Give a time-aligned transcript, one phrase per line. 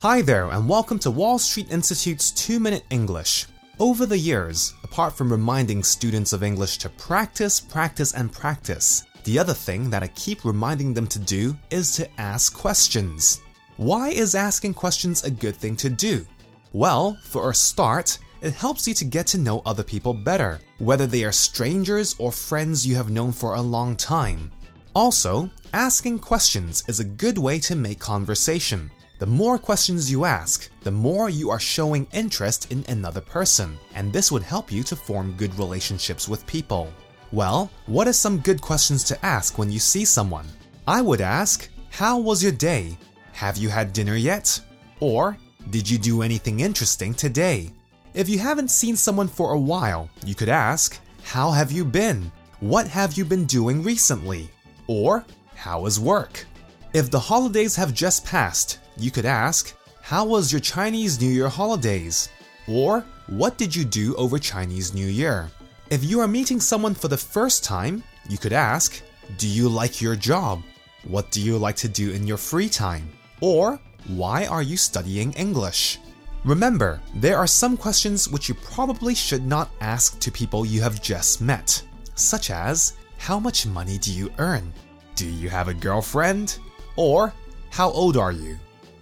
[0.00, 3.46] Hi there, and welcome to Wall Street Institute's 2 Minute English.
[3.80, 9.40] Over the years, apart from reminding students of English to practice, practice, and practice, the
[9.40, 13.40] other thing that I keep reminding them to do is to ask questions.
[13.76, 16.24] Why is asking questions a good thing to do?
[16.72, 21.08] Well, for a start, it helps you to get to know other people better, whether
[21.08, 24.52] they are strangers or friends you have known for a long time.
[24.94, 28.92] Also, asking questions is a good way to make conversation.
[29.18, 34.12] The more questions you ask, the more you are showing interest in another person, and
[34.12, 36.92] this would help you to form good relationships with people.
[37.32, 40.46] Well, what are some good questions to ask when you see someone?
[40.86, 42.96] I would ask, How was your day?
[43.32, 44.60] Have you had dinner yet?
[45.00, 45.36] Or,
[45.70, 47.72] Did you do anything interesting today?
[48.14, 52.30] If you haven't seen someone for a while, you could ask, How have you been?
[52.60, 54.48] What have you been doing recently?
[54.86, 55.24] Or,
[55.56, 56.46] How is work?
[56.94, 61.48] If the holidays have just passed, you could ask, How was your Chinese New Year
[61.48, 62.28] holidays?
[62.66, 65.50] Or, What did you do over Chinese New Year?
[65.90, 69.02] If you are meeting someone for the first time, you could ask,
[69.38, 70.62] Do you like your job?
[71.04, 73.10] What do you like to do in your free time?
[73.40, 75.98] Or, Why are you studying English?
[76.44, 81.02] Remember, there are some questions which you probably should not ask to people you have
[81.02, 81.82] just met,
[82.14, 84.72] such as How much money do you earn?
[85.16, 86.58] Do you have a girlfriend?
[86.96, 87.32] Or
[87.70, 88.58] How old are you?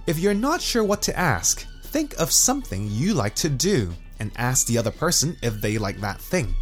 [0.06, 4.30] If you're not sure what to ask, think of something you like to do and
[4.36, 6.54] ask the other person if they like that thing.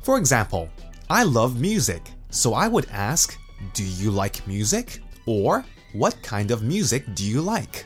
[0.00, 0.70] For example,
[1.10, 3.38] I love music, so I would ask,
[3.74, 5.02] Do you like music?
[5.26, 7.84] Or What kind of music do you like?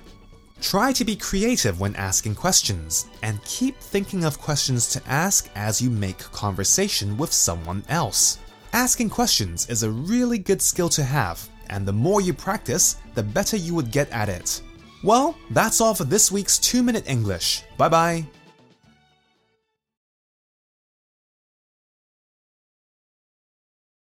[0.60, 5.82] Try to be creative when asking questions, and keep thinking of questions to ask as
[5.82, 8.38] you make conversation with someone else.
[8.72, 13.24] Asking questions is a really good skill to have, and the more you practice, the
[13.24, 14.62] better you would get at it.
[15.04, 17.62] Well, that's all for this week's 2 Minute English.
[17.76, 18.26] Bye bye.